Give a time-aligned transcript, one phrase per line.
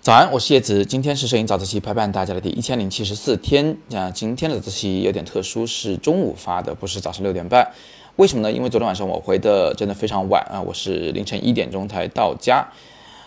[0.00, 3.76] 早安，我是叶子，今天是摄影早自习陪伴大家的第一千零七十四天。
[3.88, 7.70] 那今天的早自习有点特殊，是中午发的，不是早上六点半。
[8.16, 8.50] 为什么呢？
[8.50, 12.66] 因为昨天晚上我回的真的非常晚啊，我是凌晨一点钟才到家。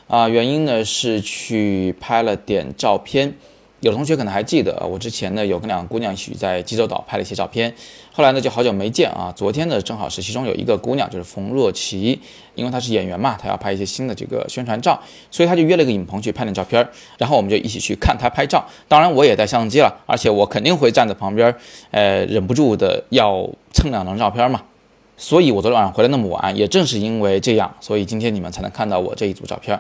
[0.08, 3.36] 啊，原因呢是去拍了点照片。
[3.82, 7.74] 有同学可能还记得，我之前呢有跟两个姑娘一起在济州岛拍了一些照片，
[8.14, 9.34] 后来呢就好久没见啊。
[9.36, 12.20] 昨天呢正好是其中有一个姑娘，就是冯若琪，
[12.54, 18.64] 因为她是演员嘛，她要拍一些新的这个宣传照，所以她就约了个影棚去拍点照片，然后我们就一起去看她拍照。
[18.88, 21.54] 当然我也带相机了，而且我肯定会站在旁边，
[21.90, 24.62] 呃，忍不住的要蹭两张照片嘛。
[25.18, 29.80] 所以我昨天晚上回来那么晚，也正是因为这样，所以今天你们才能看到我这一组照片。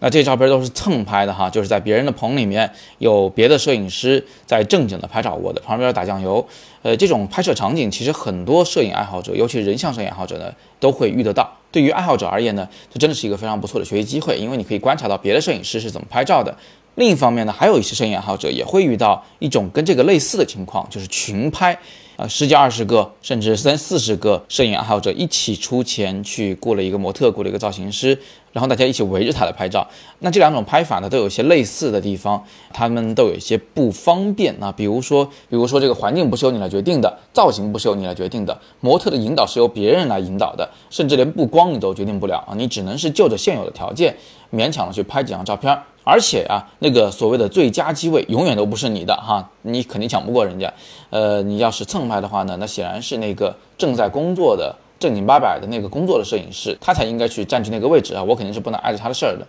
[0.00, 6.46] 那这些照片都是蹭拍的哈，就是在别人的棚里面有别的摄影师在正经的拍照，我的旁边打酱油。
[6.82, 11.50] 呃，这种拍摄场景其实很多摄影爱好者，尤其是人像摄影爱好者呢，都会遇得到。
[11.72, 16.54] 对于爱好者而言呢，这真的是一个非常不错的学习机会，因为你可以观察到别的摄影师是怎么拍照的。
[16.96, 21.78] 另一方面呢，还有一些摄影爱好者也会遇到一种跟这个类似的情况，就是群拍。
[22.16, 28.16] 啊，十几二十个，甚至三四十个摄影爱好者一起出钱去雇了一个模特，雇了一个造型师，
[28.52, 29.84] 然后大家一起围着他来拍照。
[30.20, 32.40] 那这两种拍法呢，都有些类似的地方，
[32.72, 34.70] 他们都有一些不方便啊。
[34.70, 44.16] 比如说，比如说这个环境不是由你来决定的，造型不是由你来决定的，模特的引导是由别人来引导的，甚至连布光你都决定不了啊，你只能是就着现有的条件
[44.52, 45.76] 勉强的去拍几张照片。
[46.04, 50.72] 而且啊，那个所谓的最佳机位永远都不是你的哈，你肯定抢不过人家。
[51.10, 59.46] 呃，你要是蹭拍的话呢，那显然是那个正在工作的正经八百的那个工作的摄影师，他才应该去占据那个位置啊，我肯定是不能碍着他的事儿的。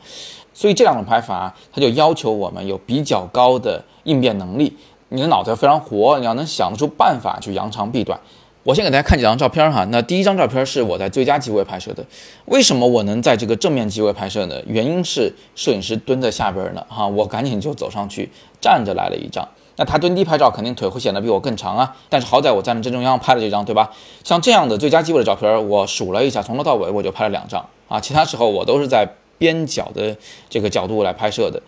[0.53, 4.77] 所以这两种拍法，他就要求我们有比较高的应变能力，
[5.09, 8.17] 你的脑子要非常活，你要能想得出办法去扬长避短。
[8.65, 9.85] 我先给大家看几张照片哈。
[9.91, 12.03] 那第一张照片是我在最佳机位拍摄的。
[12.45, 14.59] 为什么我能在这个正面机位拍摄呢？
[14.65, 19.47] 原因是摄影师蹲在下边呢哈，我赶紧就走上去站着来了一张。
[19.75, 21.95] 那他蹲低拍照，肯定腿会显得比我更长啊。
[22.09, 23.91] 但是好在我站在正中央拍了这张，对吧？
[24.23, 27.99] 像这样的最佳机位的照片，我数了一下，从头到尾我就拍了两张啊。
[27.99, 30.17] 其他时候我都是在边角的
[30.49, 31.61] 这个角度来拍摄的。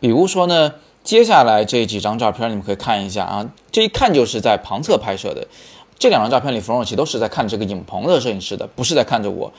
[0.00, 5.46] 比如说呢，接下来这几张照片你们可以看一下啊，这一看就是在旁侧拍摄的。
[6.02, 9.52] 这两张照片里，冯若琪都是在看这个影棚的摄影师的，不是在看着我。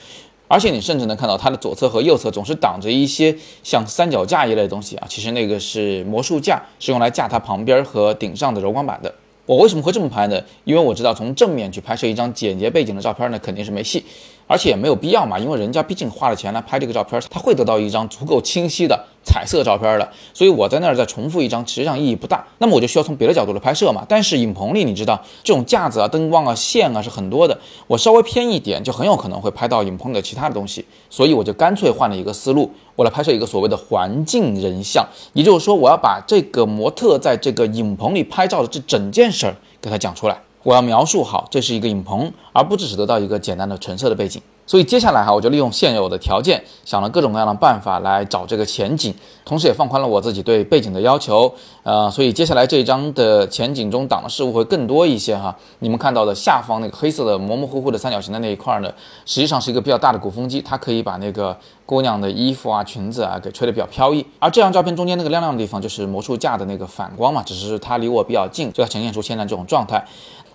[0.46, 9.10] 而且你甚至能看到他的左侧和右侧总是挡着一些像三脚架一类的东西啊，其实那个是魔术架，是用来架他旁边和顶上的柔光板的。
[9.46, 10.38] 我为什么会这么拍呢？
[10.64, 14.04] 因为我知道从正面去拍摄一张简洁背景的照片呢，肯定是没戏。
[14.46, 22.44] 而且也没有必要嘛，因为人家毕竟花了钱来拍这个照片，他会得到一张足够清晰的彩色照片的，所以我在那儿再重复一张，实际上意义不大。
[22.58, 24.04] 那么我就需要从别的角度来拍摄嘛。
[24.08, 40.42] 但是影棚里，你知道这种架子啊、灯光啊、线啊是很多的，我稍微偏一点，就很有可能会拍到影棚里的其他的东西，所以我就干脆换了一个思路，我来拍摄一个所谓的环境人像，也就是说，我要把这个模特在这个影棚里拍照的这整件事儿给他讲出来。
[40.64, 44.42] 我要描述好，这是一个影棚，而不只是得到一个简单的纯色的背景。
[44.66, 49.14] 所以接下来哈，我就利用现有的条件，想了各种各样的办法来找这个前景，
[49.44, 51.52] 同时也放宽了我自己对背景的要求。
[51.82, 55.54] 呃，所以接下来这一张的前景中挡的事物会更多一些哈。
[55.80, 58.90] 你们看到的下方那个黑色的模模糊糊的三角形的那一块呢，
[59.26, 61.54] 实际上是一个比较大的鼓风机，它可以把那个
[61.84, 64.24] 姑娘的衣服啊、裙子啊给吹得比较飘逸。
[64.38, 70.02] 而这张照片中间那个亮亮的地方，就是魔术架的那个反光嘛，只是它离我比较近，就要呈现出现在这种状态。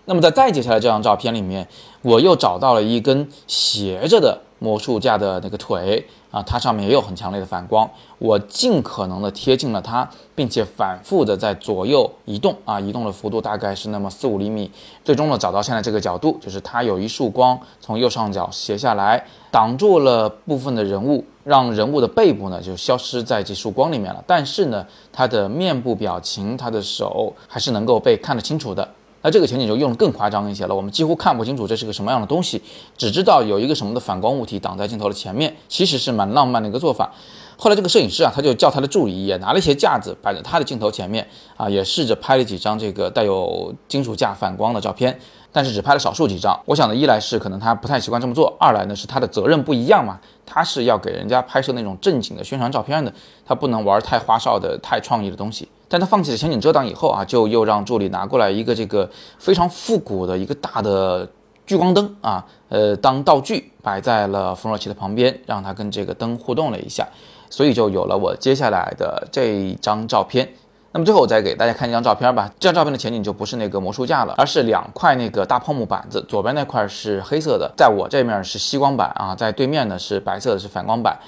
[0.10, 1.68] 那么在再接下来这张照片里面，
[2.02, 7.88] 我又找到了一根斜着的魔术架的那个腿啊，它上面也有很强烈的反光。
[8.18, 14.72] 我尽可能的贴近了它，并且反复的在左右移动啊，移动的幅度大概是那么四五厘米。
[15.06, 24.24] 最终呢，找到现在这个角度，就是它有一束光从右上角斜下来，挡住了部分的人物，让人物的背部呢就消失在这束光里面了。
[24.26, 24.84] 但是呢，
[25.14, 28.90] 他的面部表情，他的手还是能够被看得清楚的。
[29.22, 32.62] 那这个前景就用的更夸张一些了，我们几乎看不清楚这是个什么样的东西，
[32.98, 37.12] 只知道有一个什么的反光物体挡在镜头的前面，其实是蛮浪漫的一个做法。
[37.58, 41.28] 后来这个摄影师啊，他就叫他的助理也拿了一些架子摆在他的镜头前面
[41.58, 45.20] 啊，也试着拍了几张这个带有金属架反光的照片，
[45.52, 46.58] 但是只拍了少数几张。
[46.64, 53.14] 我想呢，一来是可能他不太习惯这么做，二来呢是他的责任不一样嘛，他是要给人家拍摄那种正经的宣传照片的，
[53.46, 55.68] 他不能玩太花哨的、太创意的东西。
[55.90, 59.10] 但他放弃了前景遮挡以后啊，就又让助理拿过来一个这个
[59.40, 61.28] 非常复古的一个大的
[61.66, 67.08] 聚光灯啊，呃，当道具摆在了冯若琪的旁边，让他跟这个灯互动了一下，
[67.50, 70.48] 所以就有了我接下来的这一张照片。
[70.92, 81.20] 那么最后我再给大家看一张照片吧，这张照片的前景就不是那个魔术架了，而是两块那个大泡沫板子，左边那块是黑色的，在我这面是吸光板啊，在对面呢是白色的，是反光板。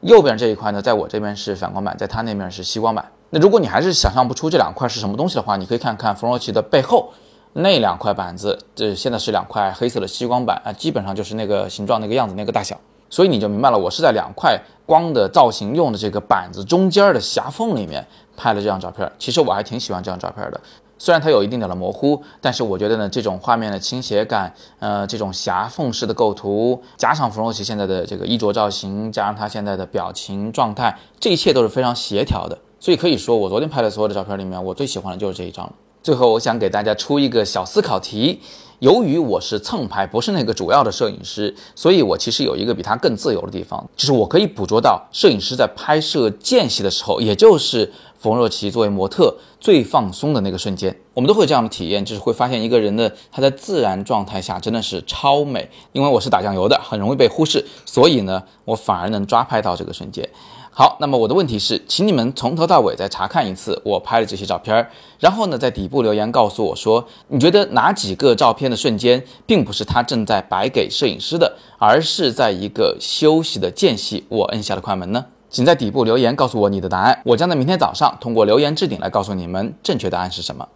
[0.00, 3.08] 右边这一块呢，在我这边是反光板，在他那面是吸光板。
[3.34, 7.12] 那如果你还是想象不出这两块是什么东西的话，你可以看看冯若琪的背后
[7.52, 12.78] 那两块板子，这现在是两块黑色的吸光板啊，基本上就是那个形状、那个样子、那个大小。
[13.10, 19.10] 所以你就明白了，我是在两块光的造型用的这个板子中间的狭缝里面拍了这张照片。
[19.18, 20.60] 其实我还挺喜欢这张照片的。
[20.96, 32.56] 虽然它有一定点的模糊，但是我觉得呢，这种画面的倾斜感，呃，这种狭缝式的构图，加上冯若琪现在的这个衣着造型，加上他现在的表情状态，这一切都是非常协调的。
[32.84, 35.72] 所以可以说，我昨天拍的所有的照片里面，我最喜欢的就是这一张了。
[36.02, 38.38] 最后，我想给大家出一个小思考题。
[38.80, 50.94] 由于我是蹭拍，不是那个主要的摄影师，所以我其实有一个比他更自由的地方，就是我可以捕捉到摄影师在拍摄间隙的时候，也就是冯若琪作为模特最放松的那个瞬间。
[51.14, 55.66] 我们都会这样的体验，就是会发现一个人的他在自然状态下真的是超美。
[55.92, 60.28] 因为我是打酱油的，很容易被忽视，所以呢，我反而能抓拍到这个瞬间。
[60.76, 64.84] 好，那么我的问题是，请你们从头到尾再查看一次我拍的这些照片，
[65.20, 75.26] 然后呢，在底部留言告诉我说，你觉得哪几个照片的瞬间，并不是他正在摆给摄影师的，而是在一个休息的间隙，我摁下了快门呢？
[75.48, 80.66] 请在底部留言告诉我你的答案，我将在明天早上通过留言置顶来告诉你们正确答案是什么。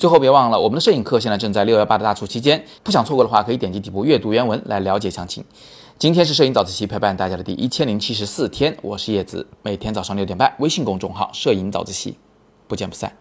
[0.00, 5.44] 最后别忘了，我们的摄影课现在正在六幺八的大促期间，不想错过的话，可以点击底部阅读原文来了解详情。
[5.98, 12.16] 今天是摄影早自习陪伴大家的第一千零七十四天，我是叶子，每天早上六点半，微信公众号“摄影早自习”，
[12.66, 13.14] 不见不散。